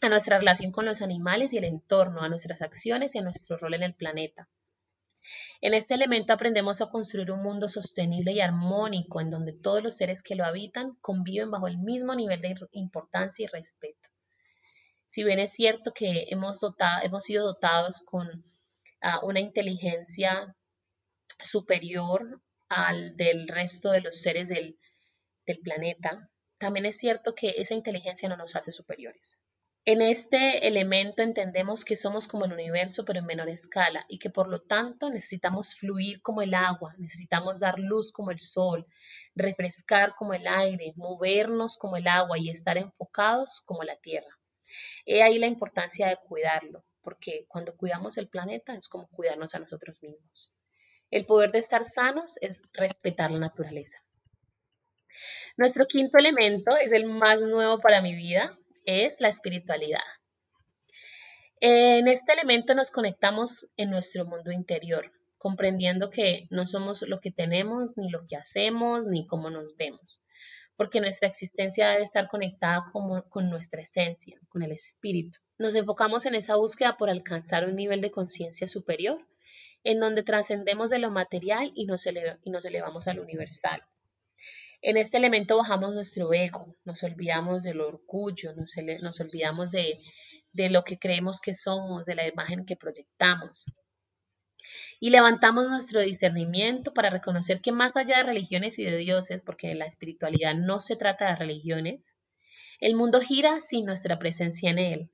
[0.00, 3.58] a nuestra relación con los animales y el entorno, a nuestras acciones y a nuestro
[3.58, 4.48] rol en el planeta.
[5.60, 9.96] En este elemento aprendemos a construir un mundo sostenible y armónico en donde todos los
[9.96, 14.08] seres que lo habitan conviven bajo el mismo nivel de importancia y respeto.
[15.10, 20.54] Si bien es cierto que hemos, dotado, hemos sido dotados con uh, una inteligencia
[21.40, 24.76] superior al del resto de los seres del
[25.62, 29.42] planeta, también es cierto que esa inteligencia no nos hace superiores.
[29.84, 34.28] En este elemento entendemos que somos como el universo, pero en menor escala, y que
[34.28, 38.86] por lo tanto necesitamos fluir como el agua, necesitamos dar luz como el sol,
[39.34, 44.38] refrescar como el aire, movernos como el agua y estar enfocados como la tierra.
[45.06, 49.58] He ahí la importancia de cuidarlo, porque cuando cuidamos el planeta es como cuidarnos a
[49.58, 50.52] nosotros mismos.
[51.10, 53.98] El poder de estar sanos es respetar la naturaleza.
[55.56, 58.58] Nuestro quinto elemento es el más nuevo para mi vida,
[58.88, 60.00] es la espiritualidad.
[61.60, 67.30] En este elemento nos conectamos en nuestro mundo interior, comprendiendo que no somos lo que
[67.30, 70.22] tenemos, ni lo que hacemos, ni cómo nos vemos,
[70.76, 75.38] porque nuestra existencia debe estar conectada con, nuestra esencia, con el espíritu.
[75.58, 79.20] Nos enfocamos en esa búsqueda por alcanzar un nivel de conciencia superior,
[79.84, 83.80] en donde trascendemos de lo material y nos elevamos al universal.
[84.80, 89.98] En este elemento bajamos nuestro ego, nos olvidamos del orgullo, nos, olvidamos de,
[90.52, 93.64] de lo que creemos que somos, de la imagen que proyectamos.
[95.00, 99.74] Y levantamos nuestro discernimiento para reconocer que más allá de religiones y de dioses, porque
[99.74, 102.14] la espiritualidad no se trata de religiones,
[102.80, 105.10] el mundo gira sin nuestra presencia en él,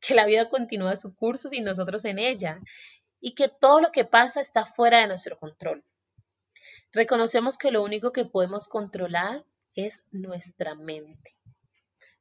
[0.00, 2.58] que la vida continúa su curso sin nosotros en ella,
[3.20, 5.84] y que todo lo que pasa está fuera de nuestro control.
[6.94, 11.34] Reconocemos que lo único que podemos controlar es nuestra mente,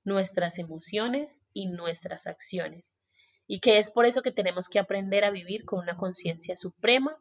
[0.03, 2.89] nuestras emociones y nuestras acciones,
[3.45, 7.15] y que es por eso que tenemos que aprender a vivir con una conciencia suprema,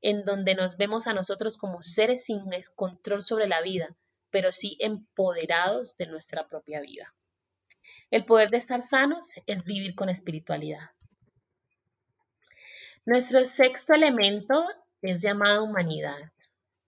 [0.00, 2.40] en donde nos vemos a nosotros como seres sin
[2.74, 3.94] control sobre la vida,
[4.30, 7.12] pero sí empoderados de nuestra propia vida.
[8.10, 10.88] El poder de estar sanos es vivir con espiritualidad.
[13.04, 14.66] Nuestro sexto elemento
[15.02, 16.32] es llamado humanidad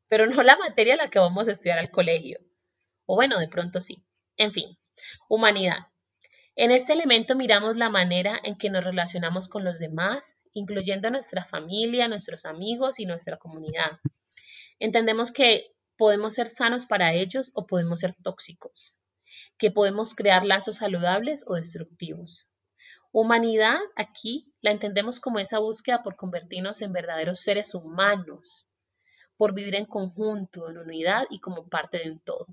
[0.08, 2.38] pero no la materia a la que vamos a estudiar al colegio.
[3.06, 4.04] O bueno, de pronto sí.
[4.36, 4.78] En fin,
[5.28, 5.78] humanidad.
[6.56, 11.44] En este elemento miramos la manera en que nos relacionamos con los demás, incluyendo nuestra
[11.44, 14.00] familia, nuestros amigos y nuestra comunidad.
[14.80, 18.98] Entendemos que podemos ser sanos para ellos o podemos ser tóxicos,
[19.58, 22.48] que podemos crear lazos saludables o destructivos.
[23.12, 28.67] Humanidad aquí la entendemos como esa búsqueda por convertirnos en verdaderos seres humanos,
[29.38, 32.46] por vivir en conjunto, en unidad y como parte de un todo.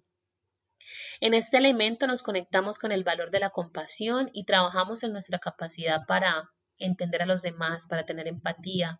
[1.19, 5.39] En este elemento nos conectamos con el valor de la compasión y trabajamos en nuestra
[5.39, 8.99] capacidad para entender a los demás, para tener empatía,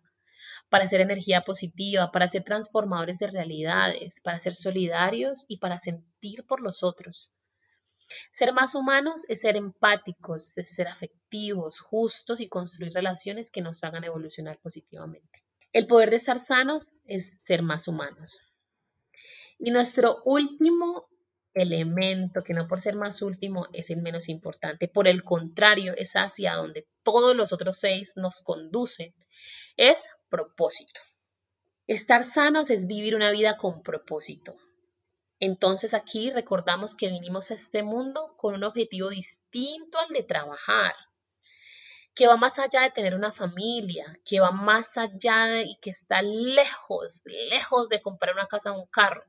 [0.68, 6.44] para hacer energía positiva, para ser transformadores de realidades, para ser solidarios y para sentir
[6.44, 7.32] por los otros.
[8.32, 13.84] Ser más humanos es ser empáticos, es ser afectivos, justos y construir relaciones que nos
[13.84, 15.45] hagan evolucionar positivamente.
[15.76, 18.40] El poder de estar sanos es ser más humanos.
[19.58, 21.06] Y nuestro último
[21.52, 26.12] elemento, que no por ser más último es el menos importante, por el contrario, es
[26.14, 29.12] hacia donde todos los otros seis nos conducen,
[29.76, 30.98] es propósito.
[31.86, 34.54] Estar sanos es vivir una vida con propósito.
[35.40, 40.94] Entonces aquí recordamos que vinimos a este mundo con un objetivo distinto al de trabajar
[42.16, 45.90] que va más allá de tener una familia, que va más allá de, y que
[45.90, 49.22] está lejos, lejos de comprar una casa o un carro,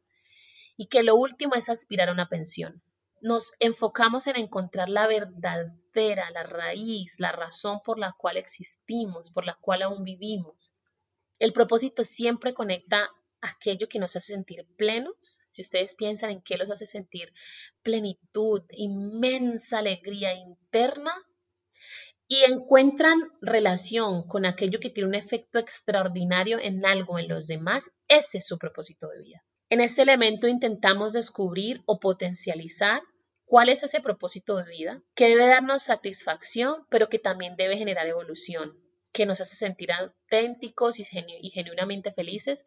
[0.77, 2.81] y que lo último es aspirar a una pensión.
[3.19, 9.45] Nos enfocamos en encontrar la verdadera, la raíz, la razón por la cual existimos, por
[9.45, 10.73] la cual aún vivimos.
[11.39, 13.09] El propósito siempre conecta
[13.41, 17.33] aquello que nos hace sentir plenos, si ustedes piensan en qué los hace sentir
[17.83, 21.11] plenitud, inmensa alegría interna,
[22.27, 27.89] y encuentran relación con aquello que tiene un efecto extraordinario en algo en los demás,
[28.09, 29.43] ese es su propósito de vida.
[29.69, 33.01] En este elemento intentamos descubrir o potencializar
[33.45, 38.05] cuál es ese propósito de vida, que debe darnos satisfacción, pero que también debe generar
[38.07, 38.77] evolución,
[39.13, 42.65] que nos hace sentir auténticos y, genuinamente felices,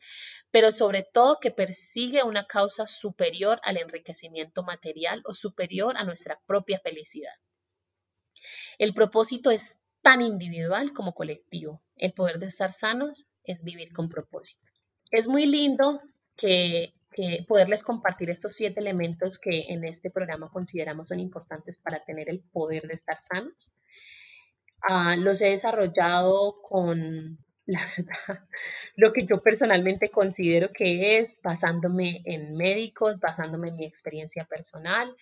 [0.51, 6.41] pero sobre todo que persigue una causa superior al enriquecimiento material o superior a nuestra
[6.47, 7.35] propia felicidad.
[8.81, 11.83] El propósito es tan individual como colectivo.
[11.97, 14.69] El poder de estar sanos es vivir con propósito.
[15.11, 16.01] Es muy lindo
[16.39, 16.95] que,
[17.47, 22.41] poderles compartir estos siete elementos que en este programa consideramos son importantes para tener el
[22.41, 23.75] poder de estar sanos.
[24.81, 28.49] Ah, los he desarrollado con, la verdad,
[28.97, 35.15] lo que yo personalmente considero que es basándome en médicos, basándome en mi experiencia personal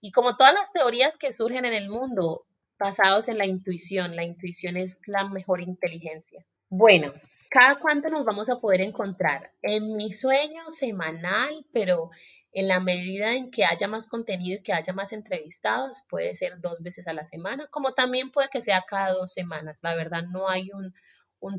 [0.00, 2.46] y como todas las teorías que surgen en el mundo,
[2.80, 4.16] basados en la intuición.
[4.16, 6.44] La intuición es la mejor inteligencia.
[6.68, 7.12] Bueno,
[7.50, 9.52] ¿cada cuánto nos vamos a poder encontrar?
[9.62, 12.10] En mi sueño semanal, pero
[12.52, 16.60] en la medida en que haya más contenido y que haya más entrevistados, puede ser
[16.60, 19.78] dos veces a la semana, como también puede que sea cada dos semanas.
[19.82, 20.92] La verdad no hay un,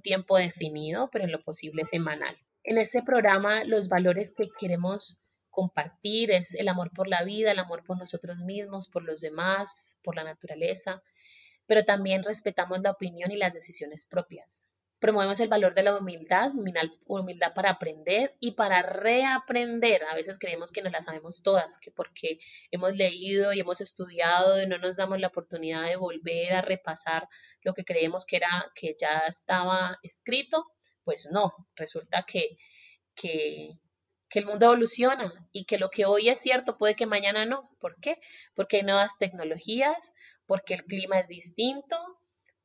[0.02, 2.36] tiempo definido, pero en lo posible semanal.
[2.64, 5.18] En este programa los valores que queremos
[5.50, 10.00] compartir es el amor por la vida, el amor por nosotros mismos, por los demás,
[10.04, 11.02] por la naturaleza,
[11.66, 14.64] pero también respetamos la opinión y las decisiones propias.
[15.00, 16.52] Promovemos el valor de la humildad,
[17.06, 20.04] humildad para aprender y para reaprender.
[20.04, 22.38] A veces creemos que no las sabemos todas, que porque
[22.70, 27.28] hemos leído y hemos estudiado y no nos damos la oportunidad de volver a repasar
[27.64, 30.68] lo que creemos que era que ya estaba escrito,
[31.04, 32.58] pues no, resulta que,
[33.16, 33.80] que,
[34.30, 37.70] que el mundo evoluciona y que lo que hoy es cierto puede que mañana no.
[37.80, 38.20] ¿Por qué?
[38.56, 40.14] Porque hay nuevas tecnologías,
[40.52, 41.96] porque el clima es distinto,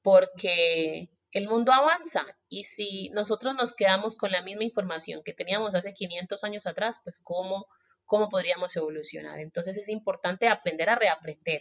[0.03, 5.77] porque el mundo avanza y si nosotros nos quedamos con la misma información que teníamos
[5.77, 7.69] hace 500 años atrás, pues cómo,
[8.05, 9.39] cómo podríamos evolucionar.
[9.39, 11.61] Entonces es importante aprender a reaprender.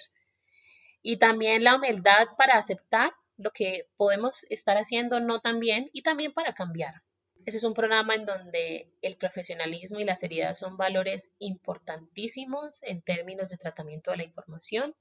[1.04, 6.02] Y también la humildad para aceptar lo que podemos estar haciendo no tan bien y
[6.02, 7.04] también para cambiar.
[7.46, 13.04] Ese es un programa en donde el profesionalismo y la seriedad son valores importantísimos en
[13.04, 14.96] términos de tratamiento de la información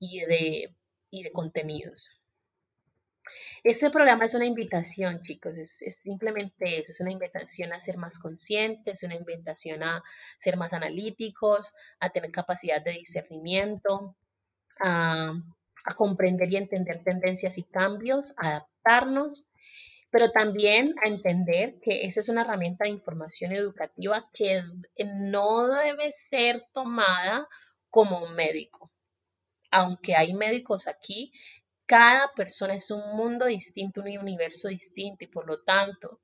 [0.00, 0.74] y de,
[1.10, 2.08] y de contenidos.
[3.62, 8.18] Este programa es una invitación, chicos, es, simplemente eso, es una invitación a ser más
[8.18, 10.02] conscientes, es una invitación a
[10.38, 14.16] ser más analíticos, a tener capacidad de discernimiento,
[14.80, 15.34] a,
[15.84, 19.50] a comprender y entender tendencias y cambios, a adaptarnos,
[20.10, 24.62] pero también a entender que esa es una herramienta de información educativa que
[25.04, 27.46] no debe ser tomada
[27.90, 28.89] como un médico
[29.70, 31.32] aunque hay médicos aquí,
[31.86, 36.20] cada persona es un mundo distinto, un universo distinto y por lo tanto,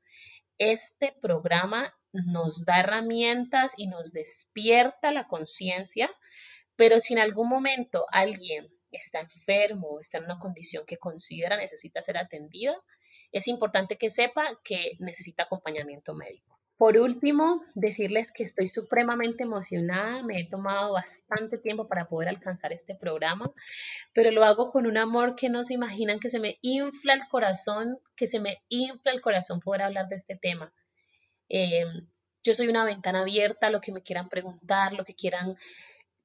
[0.59, 6.11] este programa nos da herramientas y nos despierta la conciencia,
[6.77, 11.57] pero si en algún momento alguien está enfermo o está en una condición que considera
[11.57, 12.77] necesita ser atendida,
[13.33, 16.56] es importante que sepa que necesita acompañamiento médico.
[16.79, 22.73] Por último, decirles que estoy supremamente emocionada, me he tomado bastante tiempo para poder alcanzar
[22.73, 23.51] este programa,
[24.15, 27.27] pero lo hago con un amor que no se imaginan, que se me infla el
[27.31, 30.71] corazón, que se me infla el corazón poder hablar de este tema.
[31.49, 31.87] Eh,
[32.43, 35.57] yo soy una ventana abierta, lo que me quieran preguntar, lo que quieran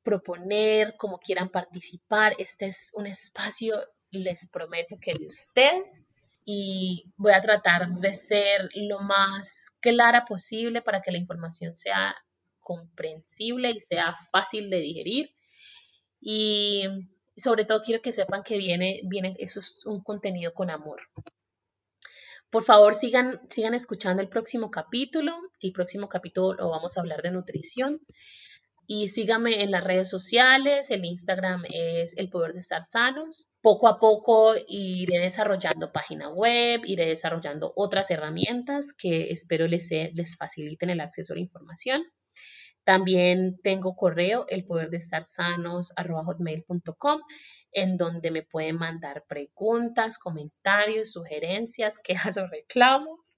[0.03, 2.35] proponer, como quieran participar.
[2.37, 3.75] Este es un espacio,
[4.11, 10.81] les prometo que de ustedes y voy a tratar de ser lo más clara posible
[10.81, 12.15] para que la información sea
[12.59, 15.35] comprensible y sea fácil de digerir.
[16.21, 16.83] Y
[17.35, 21.01] sobre todo quiero que sepan que viene, viene, eso es un contenido con amor.
[22.49, 25.33] Por favor, sigan, sigan escuchando el próximo capítulo.
[25.61, 27.89] El próximo capítulo lo vamos a hablar de nutrición.
[28.93, 30.91] Y síganme en las redes sociales.
[30.91, 36.81] El Instagram es El Poder de Estar Sanos poco a poco iré desarrollando página web,
[36.83, 42.03] iré desarrollando otras herramientas que espero les, les faciliten el acceso a la información.
[42.83, 45.93] También tengo correo, el poder de estar sanos,
[47.71, 53.37] en donde me pueden mandar preguntas, comentarios, sugerencias, quejas o reclamos.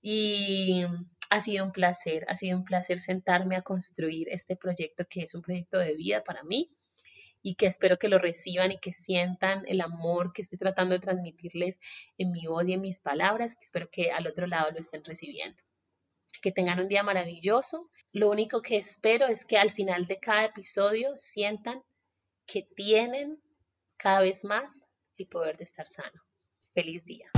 [0.00, 0.86] Y
[1.30, 5.34] ha sido un placer, ha sido un placer sentarme a construir este proyecto que es
[5.34, 6.70] un proyecto de vida para mí
[7.42, 11.00] y que espero que lo reciban y que sientan el amor que estoy tratando de
[11.00, 11.78] transmitirles
[12.16, 15.62] en mi voz y en mis palabras, espero que al otro lado lo estén recibiendo.
[16.40, 17.90] que tengan un día maravilloso.
[18.12, 21.82] Lo único que espero es que al final de cada episodio sientan
[22.46, 23.42] que tienen
[23.96, 24.70] cada vez más
[25.16, 26.22] el poder de estar sano.
[26.74, 27.37] Feliz día.